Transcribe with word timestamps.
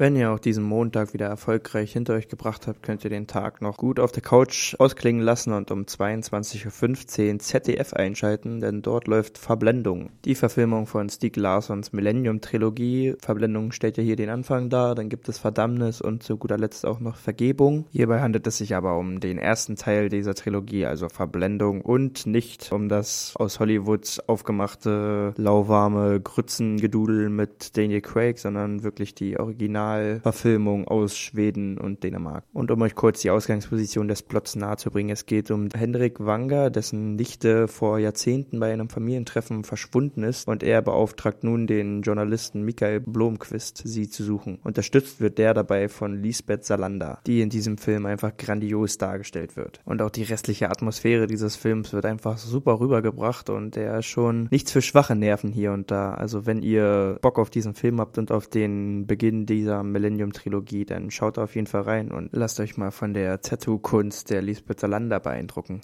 Wenn 0.00 0.16
ihr 0.16 0.30
auch 0.30 0.38
diesen 0.38 0.64
Montag 0.64 1.12
wieder 1.12 1.26
erfolgreich 1.26 1.92
hinter 1.92 2.14
euch 2.14 2.28
gebracht 2.28 2.66
habt, 2.66 2.82
könnt 2.82 3.04
ihr 3.04 3.10
den 3.10 3.26
Tag 3.26 3.60
noch 3.60 3.76
gut 3.76 4.00
auf 4.00 4.12
der 4.12 4.22
Couch 4.22 4.74
ausklingen 4.78 5.20
lassen 5.20 5.52
und 5.52 5.70
um 5.70 5.82
22.15 5.82 7.32
Uhr 7.34 7.38
ZDF 7.38 7.92
einschalten, 7.92 8.60
denn 8.60 8.80
dort 8.80 9.08
läuft 9.08 9.36
Verblendung. 9.36 10.08
Die 10.24 10.34
Verfilmung 10.34 10.86
von 10.86 11.10
Stieg 11.10 11.36
Larssons 11.36 11.92
Millennium-Trilogie. 11.92 13.16
Verblendung 13.20 13.72
stellt 13.72 13.98
ja 13.98 14.02
hier 14.02 14.16
den 14.16 14.30
Anfang 14.30 14.70
dar, 14.70 14.94
dann 14.94 15.10
gibt 15.10 15.28
es 15.28 15.36
Verdammnis 15.36 16.00
und 16.00 16.22
zu 16.22 16.38
guter 16.38 16.56
Letzt 16.56 16.86
auch 16.86 17.00
noch 17.00 17.16
Vergebung. 17.16 17.84
Hierbei 17.92 18.20
handelt 18.20 18.46
es 18.46 18.56
sich 18.56 18.74
aber 18.74 18.96
um 18.96 19.20
den 19.20 19.36
ersten 19.36 19.76
Teil 19.76 20.08
dieser 20.08 20.34
Trilogie, 20.34 20.86
also 20.86 21.10
Verblendung 21.10 21.82
und 21.82 22.24
nicht 22.24 22.72
um 22.72 22.88
das 22.88 23.34
aus 23.36 23.60
Hollywood 23.60 24.22
aufgemachte 24.26 25.34
lauwarme 25.36 26.22
Grützengedudel 26.22 27.28
mit 27.28 27.76
Daniel 27.76 28.00
Craig, 28.00 28.38
sondern 28.38 28.82
wirklich 28.82 29.14
die 29.14 29.38
Original 29.38 29.89
Originalverfilmung 29.90 30.86
aus 30.88 31.16
Schweden 31.16 31.78
und 31.78 32.02
Dänemark. 32.02 32.44
Und 32.52 32.70
um 32.70 32.82
euch 32.82 32.94
kurz 32.94 33.20
die 33.20 33.30
Ausgangsposition 33.30 34.08
des 34.08 34.22
Plots 34.22 34.56
nahezubringen, 34.56 35.12
es 35.12 35.26
geht 35.26 35.50
um 35.50 35.68
Henrik 35.74 36.20
Wanger, 36.20 36.70
dessen 36.70 37.16
Nichte 37.16 37.68
vor 37.68 37.98
Jahrzehnten 37.98 38.60
bei 38.60 38.72
einem 38.72 38.88
Familientreffen 38.88 39.64
verschwunden 39.64 40.22
ist 40.22 40.48
und 40.48 40.62
er 40.62 40.82
beauftragt 40.82 41.44
nun 41.44 41.66
den 41.66 42.02
Journalisten 42.02 42.62
Michael 42.64 43.00
Blomqvist, 43.00 43.82
sie 43.84 44.08
zu 44.08 44.24
suchen. 44.24 44.58
Unterstützt 44.62 45.20
wird 45.20 45.38
der 45.38 45.54
dabei 45.54 45.88
von 45.88 46.22
Lisbeth 46.22 46.64
Salander, 46.64 47.20
die 47.26 47.40
in 47.40 47.50
diesem 47.50 47.78
Film 47.78 48.06
einfach 48.06 48.36
grandios 48.36 48.98
dargestellt 48.98 49.56
wird. 49.56 49.80
Und 49.84 50.02
auch 50.02 50.10
die 50.10 50.22
restliche 50.22 50.70
Atmosphäre 50.70 51.26
dieses 51.26 51.56
Films 51.56 51.92
wird 51.92 52.04
einfach 52.04 52.38
super 52.38 52.80
rübergebracht 52.80 53.50
und 53.50 53.76
der 53.76 53.98
ist 53.98 54.06
schon 54.06 54.48
nichts 54.50 54.72
für 54.72 54.82
schwache 54.82 55.16
Nerven 55.16 55.52
hier 55.52 55.72
und 55.72 55.90
da. 55.90 56.14
Also 56.14 56.46
wenn 56.46 56.62
ihr 56.62 57.18
Bock 57.20 57.38
auf 57.38 57.50
diesen 57.50 57.74
Film 57.74 58.00
habt 58.00 58.18
und 58.18 58.30
auf 58.30 58.48
den 58.48 59.06
Beginn 59.06 59.46
dieser 59.46 59.79
Millennium-Trilogie, 59.82 60.84
dann 60.84 61.10
schaut 61.10 61.38
auf 61.38 61.54
jeden 61.54 61.66
Fall 61.66 61.82
rein 61.82 62.10
und 62.10 62.30
lasst 62.32 62.60
euch 62.60 62.76
mal 62.76 62.90
von 62.90 63.14
der 63.14 63.40
Tattoo-Kunst 63.40 64.30
der 64.30 64.42
Lisbeth 64.42 64.80
Salander 64.80 65.20
beeindrucken. 65.20 65.80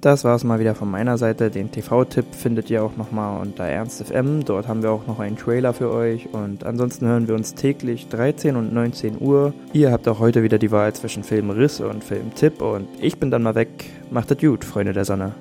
Das 0.00 0.24
war 0.24 0.34
es 0.34 0.44
mal 0.44 0.58
wieder 0.58 0.74
von 0.74 0.90
meiner 0.90 1.18
Seite. 1.18 1.50
Den 1.50 1.70
TV-Tipp 1.70 2.34
findet 2.34 2.70
ihr 2.70 2.82
auch 2.82 2.96
nochmal 2.96 3.38
unter 3.42 3.64
Ernst 3.64 4.02
FM. 4.02 4.46
Dort 4.46 4.66
haben 4.66 4.82
wir 4.82 4.90
auch 4.92 5.06
noch 5.06 5.20
einen 5.20 5.36
Trailer 5.36 5.74
für 5.74 5.92
euch. 5.92 6.32
Und 6.32 6.64
ansonsten 6.64 7.06
hören 7.06 7.28
wir 7.28 7.34
uns 7.34 7.54
täglich 7.54 8.08
13 8.08 8.56
und 8.56 8.72
19 8.72 9.20
Uhr. 9.20 9.52
Ihr 9.74 9.92
habt 9.92 10.08
auch 10.08 10.18
heute 10.18 10.42
wieder 10.42 10.58
die 10.58 10.70
Wahl 10.70 10.94
zwischen 10.94 11.22
Filmriss 11.22 11.80
und 11.80 12.02
Filmtipp. 12.02 12.62
Und 12.62 12.88
ich 12.98 13.18
bin 13.18 13.30
dann 13.30 13.42
mal 13.42 13.54
weg. 13.54 13.68
Macht 14.10 14.30
es 14.30 14.38
gut, 14.38 14.64
Freunde 14.64 14.94
der 14.94 15.04
Sonne. 15.04 15.34